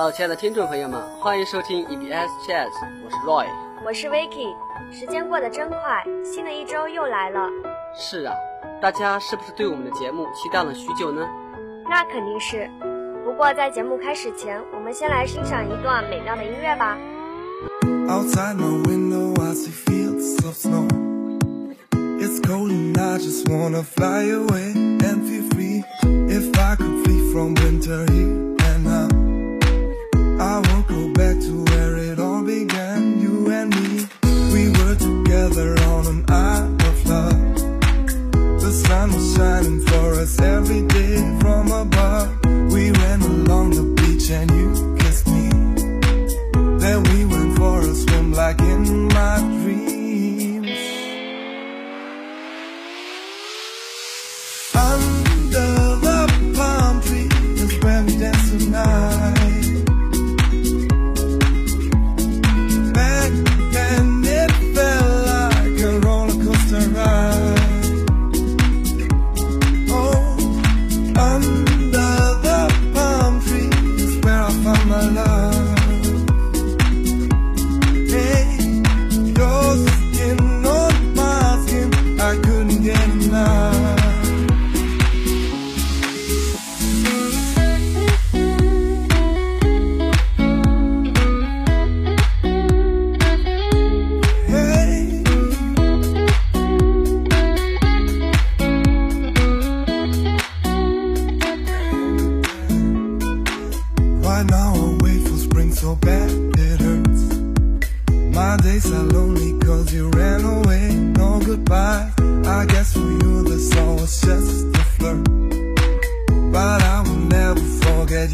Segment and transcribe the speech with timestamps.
[0.00, 2.70] Hello，亲爱的听众朋友们，欢迎收听 EBS Jazz，
[3.04, 3.46] 我是 Roy，
[3.84, 4.48] 我是 Vicky。
[4.90, 7.46] 时间过得真快，新的一周又来了。
[7.94, 8.34] 是啊，
[8.80, 11.28] 大家是不是对我们的节目期待了许久呢？
[11.86, 12.66] 那肯定是。
[13.26, 16.96] 不过在节目开始前，我们先来欣赏一段美妙的音乐吧。
[18.08, 20.88] Outside my window I see fields of snow
[22.18, 25.84] It's cold and I just wanna fly away and feel free
[26.26, 28.49] If I could flee from winter here
[31.20, 34.08] back to where it all began, you and me.
[34.54, 37.54] We were together on an island of love.
[38.64, 42.49] The sun was shining for us every day from above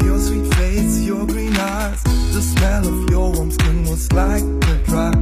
[0.03, 2.01] your sweet face, your green eyes.
[2.33, 5.15] The smell of your warm skin was like a drop.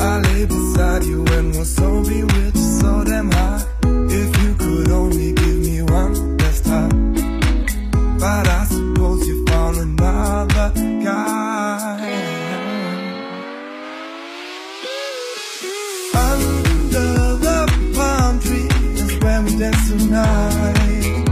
[0.00, 3.64] I lay beside you and was so bewitched, so damn high.
[3.84, 7.14] If you could only give me one last time.
[8.18, 10.72] But I suppose you found another
[11.04, 12.10] guy.
[16.14, 17.58] Under the
[17.94, 18.68] palm tree
[19.02, 21.23] is where we dance tonight.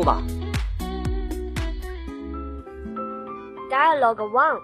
[0.00, 0.22] 目吧。
[3.70, 4.60] Dialogue One。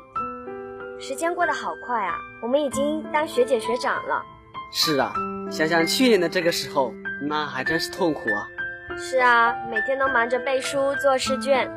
[0.98, 4.24] 时间过得好快啊，我们已经当学姐学长了。
[4.72, 5.12] 是啊，
[5.50, 6.94] 想想去年的这个时候，
[7.28, 8.48] 那还真是痛苦啊。
[8.96, 11.70] 是啊，每天都忙着背书做试卷，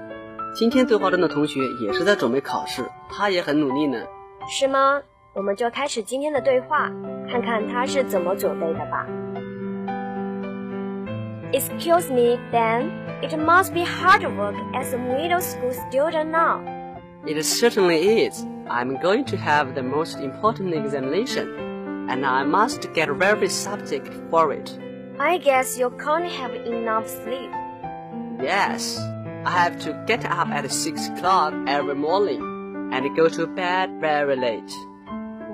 [0.55, 3.99] 今天对话中的同学也是在准备考试，他也很努力呢。
[4.47, 5.01] 是吗？
[5.33, 6.89] 我们就开始今天的对话，
[7.29, 9.05] 看看他是怎么准备的吧。
[11.53, 12.91] Excuse me, Ben.
[13.23, 16.61] It must be hard work as a middle school student now.
[17.25, 18.45] It certainly is.
[18.69, 21.47] I'm going to have the most important examination,
[22.09, 24.77] and I must get every subject for it.
[25.19, 27.51] I guess you can't have enough sleep.
[28.39, 28.99] Yes,
[29.45, 32.41] I have to get up at 6 o'clock every morning
[32.93, 34.71] and go to bed very late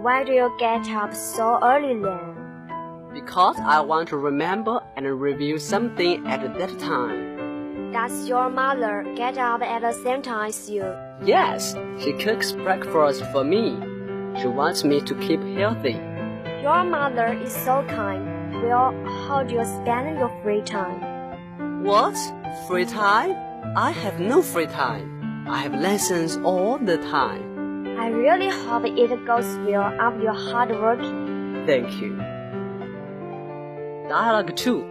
[0.01, 2.34] Why do you get up so early then?
[3.15, 7.93] Because I want to remember and review something at that time.
[7.93, 10.83] Does your mother get up at the same time as you?
[11.25, 13.79] Yes, she cooks breakfast for me.
[14.41, 15.93] She wants me to keep healthy.
[16.61, 18.25] Your mother is so kind.
[18.61, 18.91] Well,
[19.27, 21.85] how do you spend your free time?
[21.85, 22.17] What?
[22.67, 23.31] Free time?
[23.77, 25.47] I have no free time.
[25.47, 27.97] I have lessons all the time.
[27.97, 30.99] I really hope it goes well after your hard work.
[31.65, 32.34] Thank you.
[34.08, 34.82] Dialogue 2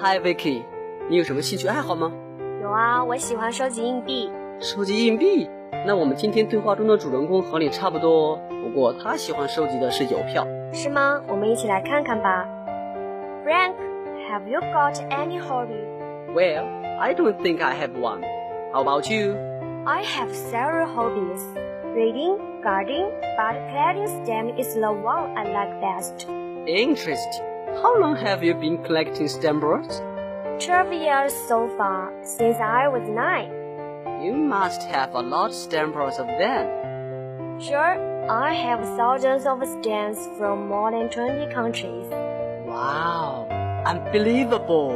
[0.00, 0.62] Hi Vicky，
[1.08, 2.12] 你有什么兴趣爱好吗？
[2.62, 4.30] 有啊，我喜欢收集硬币。
[4.60, 5.48] 收集硬币？
[5.86, 10.46] 那我们今天对话中的主人公和你差不多，不过他喜欢收集的是邮票。
[10.72, 11.22] 是吗？
[11.28, 12.46] 我们一起来看看吧。
[13.44, 13.74] Frank,
[14.30, 15.80] have you got any hobby?
[16.34, 16.66] Well,
[17.00, 18.22] I don't think I have one.
[18.72, 19.34] How about you?
[19.86, 21.42] I have several hobbies.
[21.94, 26.28] reading, gardening, but collecting stamps is the one I like best.
[26.66, 27.44] Interesting.
[27.81, 30.01] How long have you been collecting stamps?
[30.63, 33.51] Twelve years so far, since I was nine.
[34.23, 37.59] You must have a lot of stamps of them.
[37.59, 42.07] Sure, I have thousands of stamps from more than 20 countries.
[42.65, 43.47] Wow,
[43.85, 44.93] unbelievable.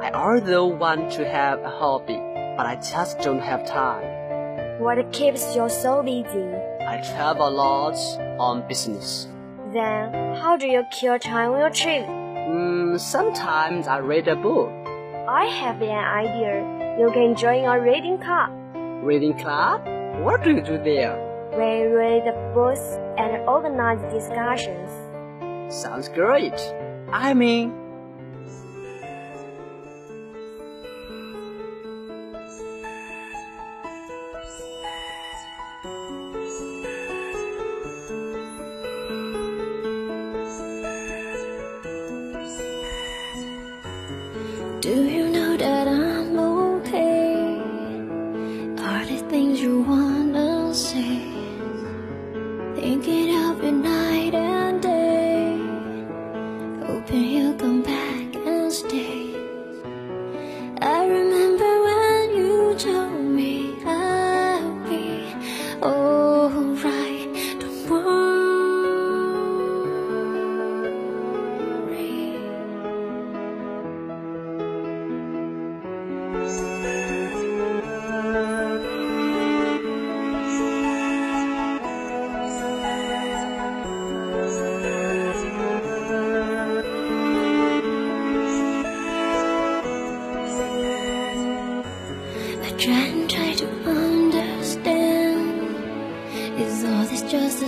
[0.00, 2.16] I also want to have a hobby,
[2.56, 4.80] but I just don't have time.
[4.80, 6.54] What keeps you so busy?
[6.86, 7.96] I travel a lot
[8.38, 9.28] on business.
[9.74, 12.06] Then, how do you kill time on your trip?
[12.06, 14.70] Mm, sometimes I read a book.
[15.28, 16.96] I have an idea.
[17.00, 18.52] You can join a reading club.
[19.02, 19.82] Reading club?
[20.22, 21.18] What do you do there?
[21.58, 22.22] We read
[22.54, 22.84] books
[23.18, 24.92] and organize discussions.
[25.74, 26.54] Sounds great.
[27.10, 27.74] I mean,
[44.84, 47.58] Do you know that I'm okay?
[48.84, 51.22] Are there things you wanna say?
[52.76, 55.56] Thinking of you night and day.
[56.86, 59.23] Hoping you'll come back and stay.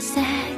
[0.07, 0.56] Sad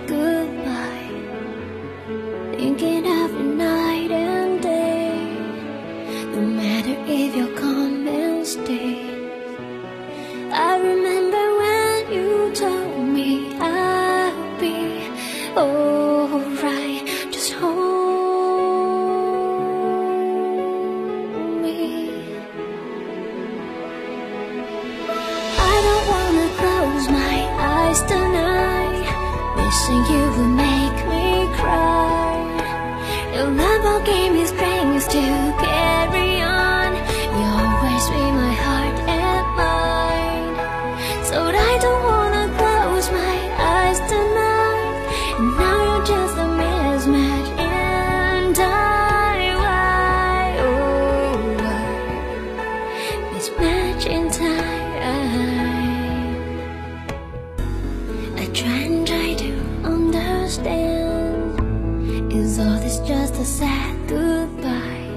[62.31, 65.09] Is all this just a sad goodbye?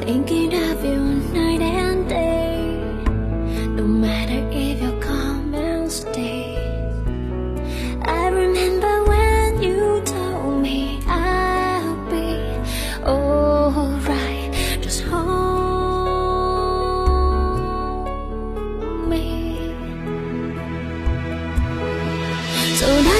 [0.00, 0.96] Thinking of you
[1.34, 2.72] night and day.
[3.76, 6.56] No matter if you come and stay.
[8.02, 12.40] I remember when you told me I'll be
[13.04, 14.52] alright.
[14.80, 15.26] Just hold
[19.10, 19.74] me.
[22.76, 23.15] So I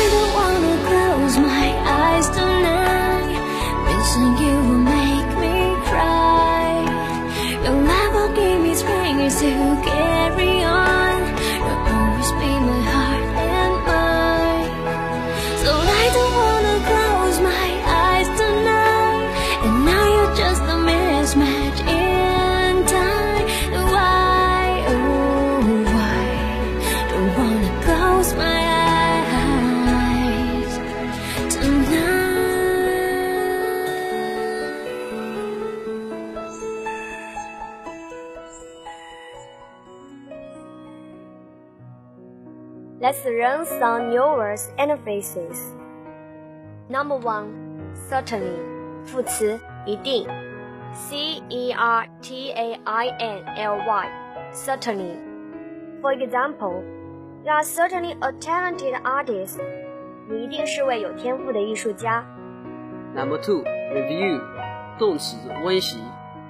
[43.26, 45.58] Let's learn some new words and phrases.
[46.88, 47.48] Number one,
[48.08, 48.60] certainly，
[49.06, 50.28] 副词一定，
[50.94, 56.84] C E R T A I N L Y，certainly。For example,
[57.44, 59.60] you are certainly a talented artist.
[60.30, 62.24] 你一定是位有天赋的艺术家。
[63.16, 63.64] Number two,
[63.96, 64.40] review，
[65.00, 65.98] 动词温习，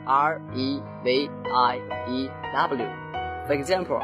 [0.06, 1.80] R E V I
[2.10, 4.02] E W。For example,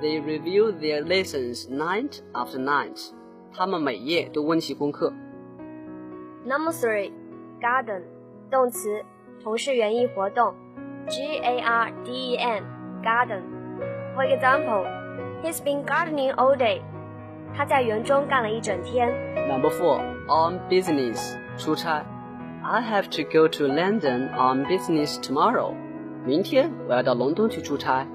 [0.00, 3.10] they review their lessons night after night。
[3.52, 5.12] 他们每夜都温习功课。
[6.44, 7.12] Number three,
[7.60, 8.02] garden，
[8.50, 9.04] 动词，
[9.42, 10.54] 从事园艺活动，
[11.08, 12.64] G A R D E N,
[13.02, 13.42] garden.
[14.16, 14.86] For example,
[15.42, 16.80] he's been gardening all day.
[17.54, 19.08] 他在园中干了一整天。
[19.48, 22.04] Number four, on business，出差。
[22.62, 25.74] I have to go to London on business tomorrow。
[26.24, 28.06] 明天我要到伦敦去出差。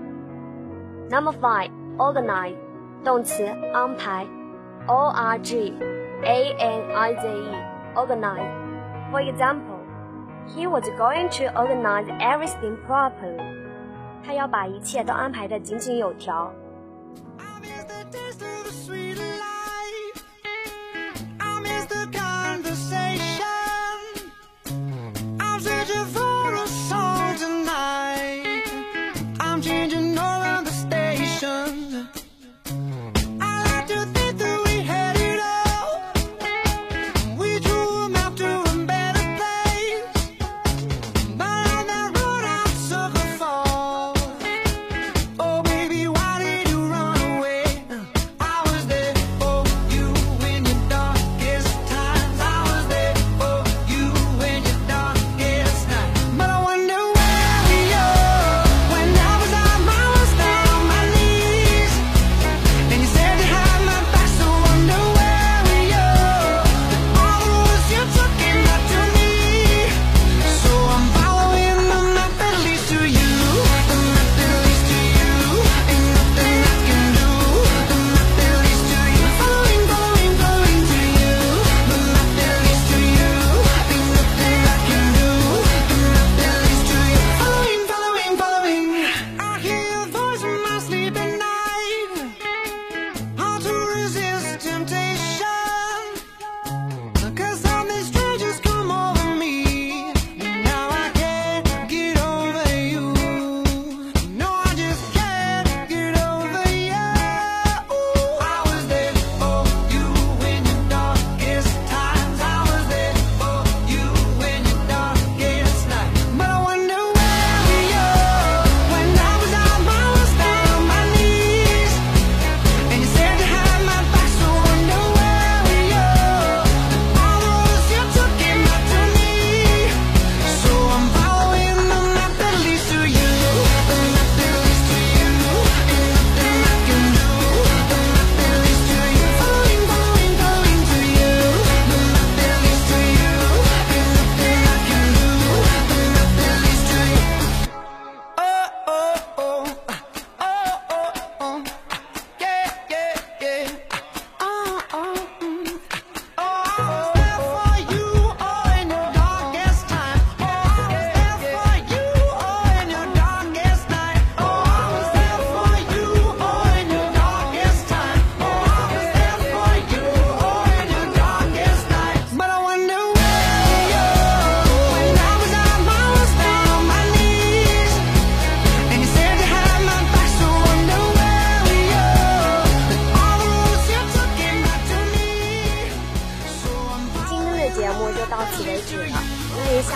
[1.09, 2.55] Number five, organize，
[3.03, 4.25] 动词安排，
[4.87, 5.73] O R G
[6.23, 9.79] A N I Z E，organize。For example,
[10.47, 13.39] he was going to organize everything properly。
[14.25, 16.51] 他要把一切都安排得井井有条。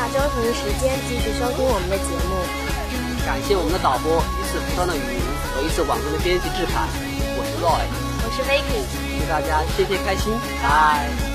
[0.05, 3.25] 下周同一时间继续收听我们的节目。
[3.25, 5.21] 感谢我们的导播一次服装的语音
[5.55, 6.87] 和一次网络的编辑制盘。
[7.39, 7.89] 我是 Roy，
[8.21, 8.85] 我是 Vicky，
[9.19, 11.34] 祝大家天天开心，拜。